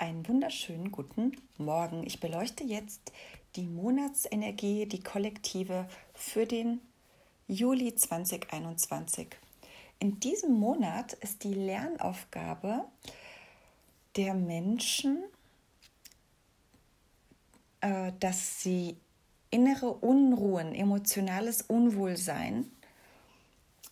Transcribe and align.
Einen 0.00 0.28
wunderschönen 0.28 0.92
guten 0.92 1.32
Morgen. 1.56 2.06
Ich 2.06 2.20
beleuchte 2.20 2.62
jetzt 2.62 3.10
die 3.56 3.66
Monatsenergie, 3.66 4.86
die 4.86 5.02
kollektive 5.02 5.88
für 6.14 6.46
den 6.46 6.80
Juli 7.48 7.92
2021. 7.92 9.26
In 9.98 10.20
diesem 10.20 10.52
Monat 10.52 11.14
ist 11.14 11.42
die 11.42 11.52
Lernaufgabe 11.52 12.84
der 14.14 14.34
Menschen, 14.34 15.24
äh, 17.80 18.12
dass 18.20 18.62
sie 18.62 18.98
innere 19.50 19.92
Unruhen, 19.92 20.76
emotionales 20.76 21.62
Unwohlsein, 21.62 22.70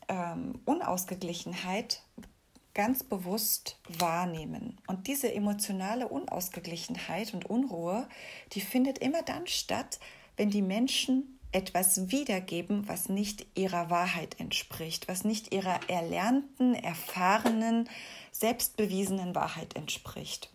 ähm, 0.07 0.61
Unausgeglichenheit 0.67 2.01
ganz 2.77 3.03
bewusst 3.03 3.79
wahrnehmen. 3.89 4.79
Und 4.87 5.07
diese 5.07 5.33
emotionale 5.33 6.09
Unausgeglichenheit 6.09 7.33
und 7.33 7.47
Unruhe, 7.47 8.07
die 8.53 8.61
findet 8.61 8.99
immer 8.99 9.23
dann 9.23 9.47
statt, 9.47 9.99
wenn 10.37 10.51
die 10.51 10.61
Menschen 10.61 11.39
etwas 11.53 12.11
wiedergeben, 12.11 12.87
was 12.87 13.09
nicht 13.09 13.47
ihrer 13.55 13.89
Wahrheit 13.89 14.39
entspricht, 14.39 15.09
was 15.09 15.25
nicht 15.25 15.55
ihrer 15.55 15.81
erlernten, 15.89 16.75
erfahrenen, 16.75 17.89
selbstbewiesenen 18.31 19.35
Wahrheit 19.35 19.75
entspricht. 19.75 20.51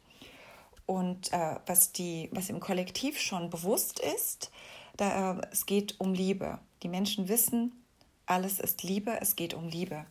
Und 0.86 1.34
äh, 1.34 1.56
was, 1.66 1.92
die, 1.92 2.30
was 2.32 2.50
im 2.50 2.60
Kollektiv 2.60 3.20
schon 3.20 3.50
bewusst 3.50 4.00
ist, 4.00 4.52
da, 4.96 5.40
äh, 5.40 5.48
es 5.52 5.66
geht 5.66 6.00
um 6.00 6.14
Liebe. 6.14 6.60
Die 6.84 6.90
Menschen 6.90 7.30
wissen, 7.30 7.84
alles 8.28 8.60
ist 8.60 8.84
Liebe, 8.84 9.20
es 9.22 9.36
geht 9.36 9.56
um 9.56 9.68
Liebe. 9.68 10.06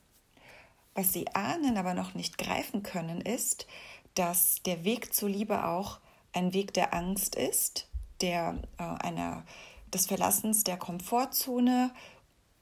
Was 0.94 1.12
sie 1.12 1.28
ahnen, 1.34 1.76
aber 1.76 1.94
noch 1.94 2.14
nicht 2.14 2.38
greifen 2.38 2.82
können, 2.82 3.20
ist, 3.20 3.66
dass 4.14 4.62
der 4.62 4.84
Weg 4.84 5.14
zur 5.14 5.28
Liebe 5.28 5.64
auch 5.64 6.00
ein 6.32 6.52
Weg 6.52 6.74
der 6.74 6.94
Angst 6.94 7.36
ist, 7.36 7.88
der 8.20 8.60
äh, 8.78 8.82
einer, 8.82 9.44
des 9.92 10.06
Verlassens 10.06 10.64
der 10.64 10.76
Komfortzone, 10.76 11.90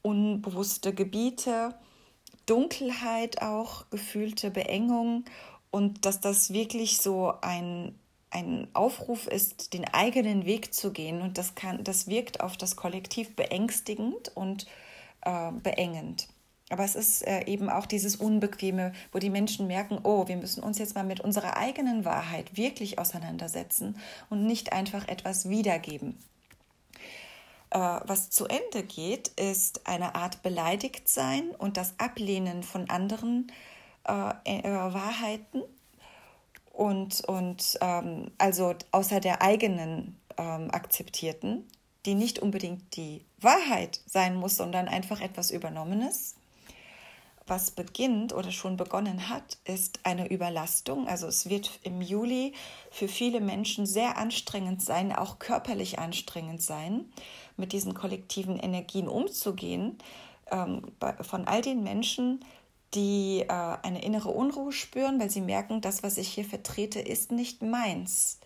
unbewusste 0.02 0.94
Gebiete, 0.94 1.74
Dunkelheit 2.46 3.42
auch, 3.42 3.90
gefühlte 3.90 4.50
Beengung 4.50 5.24
und 5.70 6.06
dass 6.06 6.20
das 6.20 6.52
wirklich 6.52 6.98
so 6.98 7.34
ein, 7.42 7.98
ein 8.30 8.68
Aufruf 8.72 9.26
ist, 9.26 9.74
den 9.74 9.84
eigenen 9.86 10.46
Weg 10.46 10.72
zu 10.72 10.92
gehen 10.92 11.20
und 11.20 11.36
das, 11.36 11.54
kann, 11.54 11.84
das 11.84 12.06
wirkt 12.06 12.40
auf 12.40 12.56
das 12.56 12.76
Kollektiv 12.76 13.36
beängstigend 13.36 14.34
und 14.34 14.66
äh, 15.22 15.52
beengend. 15.52 16.28
Aber 16.70 16.84
es 16.84 16.94
ist 16.94 17.26
äh, 17.26 17.44
eben 17.46 17.70
auch 17.70 17.86
dieses 17.86 18.16
Unbequeme, 18.16 18.92
wo 19.12 19.18
die 19.18 19.30
Menschen 19.30 19.66
merken, 19.66 19.98
oh, 20.02 20.28
wir 20.28 20.36
müssen 20.36 20.62
uns 20.62 20.78
jetzt 20.78 20.94
mal 20.94 21.04
mit 21.04 21.20
unserer 21.20 21.56
eigenen 21.56 22.04
Wahrheit 22.04 22.56
wirklich 22.56 22.98
auseinandersetzen 22.98 23.96
und 24.28 24.46
nicht 24.46 24.72
einfach 24.72 25.08
etwas 25.08 25.48
wiedergeben. 25.48 26.18
Äh, 27.70 27.78
was 27.78 28.30
zu 28.30 28.46
Ende 28.46 28.82
geht, 28.82 29.28
ist 29.28 29.86
eine 29.86 30.14
Art 30.14 30.42
Beleidigtsein 30.42 31.50
und 31.50 31.76
das 31.76 31.94
Ablehnen 31.98 32.62
von 32.62 32.90
anderen 32.90 33.50
äh, 34.04 34.12
Wahrheiten 34.12 35.62
und, 36.72 37.24
und 37.24 37.78
ähm, 37.80 38.30
also 38.38 38.74
außer 38.92 39.20
der 39.20 39.42
eigenen 39.42 40.16
ähm, 40.36 40.70
akzeptierten, 40.70 41.66
die 42.06 42.14
nicht 42.14 42.38
unbedingt 42.38 42.96
die 42.96 43.24
Wahrheit 43.40 44.00
sein 44.06 44.36
muss, 44.36 44.56
sondern 44.56 44.86
einfach 44.86 45.20
etwas 45.20 45.50
Übernommenes 45.50 46.37
was 47.48 47.70
beginnt 47.70 48.32
oder 48.32 48.50
schon 48.50 48.76
begonnen 48.76 49.28
hat, 49.28 49.58
ist 49.64 50.00
eine 50.04 50.30
Überlastung. 50.30 51.08
Also 51.08 51.26
es 51.26 51.48
wird 51.48 51.80
im 51.82 52.00
Juli 52.00 52.52
für 52.90 53.08
viele 53.08 53.40
Menschen 53.40 53.86
sehr 53.86 54.16
anstrengend 54.16 54.82
sein, 54.82 55.12
auch 55.12 55.38
körperlich 55.38 55.98
anstrengend 55.98 56.62
sein, 56.62 57.06
mit 57.56 57.72
diesen 57.72 57.94
kollektiven 57.94 58.58
Energien 58.58 59.08
umzugehen. 59.08 59.98
Ähm, 60.50 60.82
von 61.22 61.46
all 61.46 61.62
den 61.62 61.82
Menschen, 61.82 62.44
die 62.94 63.40
äh, 63.40 63.76
eine 63.82 64.02
innere 64.02 64.30
Unruhe 64.30 64.72
spüren, 64.72 65.20
weil 65.20 65.30
sie 65.30 65.40
merken, 65.40 65.80
das, 65.80 66.02
was 66.02 66.18
ich 66.18 66.28
hier 66.28 66.44
vertrete, 66.44 67.00
ist 67.00 67.32
nicht 67.32 67.62
meins. 67.62 68.38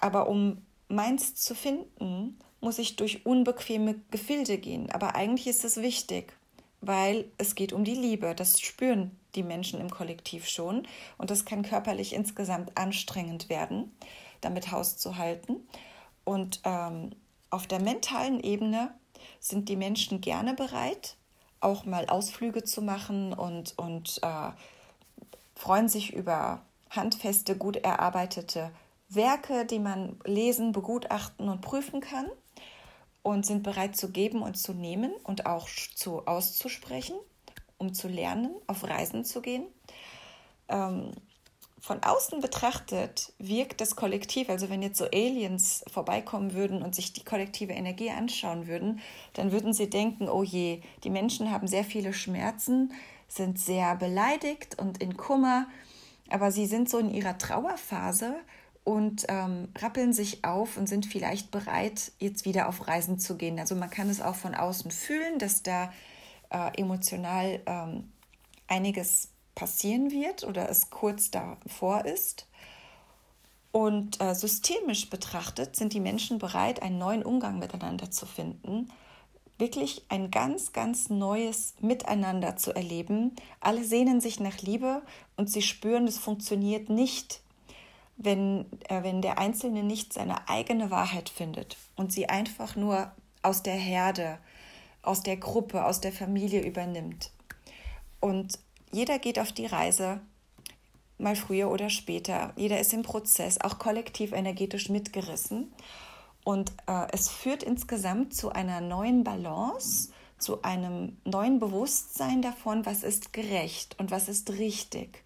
Aber 0.00 0.28
um 0.28 0.62
meins 0.88 1.34
zu 1.34 1.54
finden, 1.54 2.38
muss 2.60 2.78
ich 2.78 2.96
durch 2.96 3.24
unbequeme 3.24 3.96
Gefilde 4.10 4.58
gehen. 4.58 4.90
Aber 4.90 5.14
eigentlich 5.14 5.46
ist 5.46 5.64
es 5.64 5.76
wichtig 5.76 6.32
weil 6.80 7.30
es 7.38 7.54
geht 7.54 7.72
um 7.72 7.84
die 7.84 7.94
Liebe. 7.94 8.34
Das 8.34 8.60
spüren 8.60 9.18
die 9.34 9.42
Menschen 9.42 9.80
im 9.80 9.90
Kollektiv 9.90 10.48
schon 10.48 10.86
und 11.16 11.30
das 11.30 11.44
kann 11.44 11.62
körperlich 11.62 12.12
insgesamt 12.12 12.76
anstrengend 12.76 13.48
werden, 13.48 13.94
damit 14.40 14.72
Haus 14.72 14.96
zu 14.96 15.16
halten. 15.16 15.56
Und 16.24 16.60
ähm, 16.64 17.10
auf 17.50 17.66
der 17.66 17.80
mentalen 17.80 18.40
Ebene 18.40 18.92
sind 19.40 19.68
die 19.68 19.76
Menschen 19.76 20.20
gerne 20.20 20.54
bereit, 20.54 21.16
auch 21.60 21.84
mal 21.84 22.06
Ausflüge 22.06 22.64
zu 22.64 22.82
machen 22.82 23.32
und, 23.32 23.76
und 23.78 24.20
äh, 24.22 24.50
freuen 25.54 25.88
sich 25.88 26.12
über 26.12 26.62
handfeste, 26.90 27.56
gut 27.56 27.76
erarbeitete 27.76 28.70
Werke, 29.08 29.64
die 29.64 29.78
man 29.78 30.18
lesen, 30.24 30.72
begutachten 30.72 31.48
und 31.48 31.60
prüfen 31.60 32.00
kann 32.00 32.26
und 33.22 33.44
sind 33.44 33.62
bereit 33.62 33.96
zu 33.96 34.10
geben 34.10 34.42
und 34.42 34.56
zu 34.56 34.72
nehmen 34.72 35.12
und 35.24 35.46
auch 35.46 35.68
zu 35.94 36.26
auszusprechen, 36.26 37.16
um 37.76 37.94
zu 37.94 38.08
lernen, 38.08 38.54
auf 38.66 38.84
Reisen 38.84 39.24
zu 39.24 39.40
gehen. 39.40 39.66
Ähm, 40.68 41.12
von 41.80 42.02
außen 42.02 42.40
betrachtet 42.40 43.32
wirkt 43.38 43.80
das 43.80 43.94
Kollektiv, 43.94 44.50
also 44.50 44.68
wenn 44.68 44.82
jetzt 44.82 44.98
so 44.98 45.04
Aliens 45.04 45.84
vorbeikommen 45.86 46.52
würden 46.52 46.82
und 46.82 46.94
sich 46.94 47.12
die 47.12 47.24
kollektive 47.24 47.72
Energie 47.72 48.10
anschauen 48.10 48.66
würden, 48.66 49.00
dann 49.34 49.52
würden 49.52 49.72
sie 49.72 49.88
denken, 49.88 50.28
oh 50.28 50.42
je, 50.42 50.82
die 51.04 51.10
Menschen 51.10 51.50
haben 51.50 51.68
sehr 51.68 51.84
viele 51.84 52.12
Schmerzen, 52.12 52.92
sind 53.28 53.60
sehr 53.60 53.94
beleidigt 53.94 54.78
und 54.78 55.00
in 55.00 55.16
Kummer, 55.16 55.66
aber 56.30 56.50
sie 56.50 56.66
sind 56.66 56.90
so 56.90 56.98
in 56.98 57.10
ihrer 57.10 57.38
Trauerphase 57.38 58.34
und 58.88 59.26
ähm, 59.28 59.68
rappeln 59.76 60.14
sich 60.14 60.46
auf 60.46 60.78
und 60.78 60.86
sind 60.86 61.04
vielleicht 61.04 61.50
bereit, 61.50 62.10
jetzt 62.20 62.46
wieder 62.46 62.70
auf 62.70 62.88
Reisen 62.88 63.18
zu 63.18 63.36
gehen. 63.36 63.58
Also 63.58 63.74
man 63.74 63.90
kann 63.90 64.08
es 64.08 64.22
auch 64.22 64.34
von 64.34 64.54
außen 64.54 64.90
fühlen, 64.90 65.38
dass 65.38 65.62
da 65.62 65.92
äh, 66.48 66.70
emotional 66.80 67.60
ähm, 67.66 68.10
einiges 68.66 69.28
passieren 69.54 70.10
wird 70.10 70.42
oder 70.42 70.70
es 70.70 70.88
kurz 70.88 71.30
davor 71.30 72.06
ist. 72.06 72.46
Und 73.72 74.22
äh, 74.22 74.34
systemisch 74.34 75.10
betrachtet 75.10 75.76
sind 75.76 75.92
die 75.92 76.00
Menschen 76.00 76.38
bereit, 76.38 76.80
einen 76.80 76.96
neuen 76.96 77.22
Umgang 77.22 77.58
miteinander 77.58 78.10
zu 78.10 78.24
finden, 78.24 78.90
wirklich 79.58 80.06
ein 80.08 80.30
ganz, 80.30 80.72
ganz 80.72 81.10
neues 81.10 81.74
Miteinander 81.82 82.56
zu 82.56 82.72
erleben. 82.72 83.36
Alle 83.60 83.84
sehnen 83.84 84.22
sich 84.22 84.40
nach 84.40 84.56
Liebe 84.62 85.02
und 85.36 85.50
sie 85.50 85.60
spüren, 85.60 86.08
es 86.08 86.16
funktioniert 86.16 86.88
nicht 86.88 87.42
wenn, 88.18 88.66
äh, 88.88 89.02
wenn 89.02 89.22
der 89.22 89.38
Einzelne 89.38 89.82
nicht 89.82 90.12
seine 90.12 90.48
eigene 90.48 90.90
Wahrheit 90.90 91.28
findet 91.28 91.76
und 91.96 92.12
sie 92.12 92.28
einfach 92.28 92.76
nur 92.76 93.12
aus 93.42 93.62
der 93.62 93.76
Herde, 93.76 94.38
aus 95.02 95.22
der 95.22 95.36
Gruppe, 95.36 95.84
aus 95.84 96.00
der 96.00 96.12
Familie 96.12 96.66
übernimmt. 96.66 97.30
Und 98.20 98.58
jeder 98.90 99.18
geht 99.20 99.38
auf 99.38 99.52
die 99.52 99.66
Reise, 99.66 100.20
mal 101.16 101.36
früher 101.36 101.70
oder 101.70 101.90
später. 101.90 102.52
Jeder 102.56 102.80
ist 102.80 102.92
im 102.92 103.02
Prozess, 103.02 103.60
auch 103.60 103.78
kollektiv 103.78 104.32
energetisch 104.32 104.88
mitgerissen. 104.88 105.72
Und 106.44 106.72
äh, 106.86 107.06
es 107.12 107.28
führt 107.28 107.62
insgesamt 107.62 108.34
zu 108.34 108.50
einer 108.50 108.80
neuen 108.80 109.22
Balance, 109.22 110.10
zu 110.38 110.62
einem 110.62 111.18
neuen 111.24 111.60
Bewusstsein 111.60 112.42
davon, 112.42 112.86
was 112.86 113.02
ist 113.02 113.32
gerecht 113.32 113.96
und 113.98 114.10
was 114.10 114.28
ist 114.28 114.50
richtig. 114.50 115.24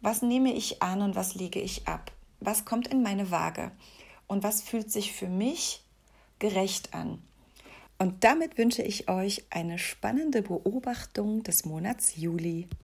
Was 0.00 0.22
nehme 0.22 0.52
ich 0.52 0.82
an 0.82 1.02
und 1.02 1.16
was 1.16 1.34
lege 1.34 1.60
ich 1.60 1.86
ab? 1.86 2.12
Was 2.40 2.64
kommt 2.64 2.88
in 2.88 3.02
meine 3.02 3.30
Waage 3.30 3.70
und 4.26 4.42
was 4.42 4.62
fühlt 4.62 4.90
sich 4.90 5.12
für 5.12 5.28
mich 5.28 5.82
gerecht 6.38 6.94
an. 6.94 7.22
Und 7.98 8.24
damit 8.24 8.56
wünsche 8.56 8.82
ich 8.82 9.10
euch 9.10 9.44
eine 9.50 9.78
spannende 9.78 10.40
Beobachtung 10.40 11.42
des 11.42 11.66
Monats 11.66 12.16
Juli. 12.16 12.66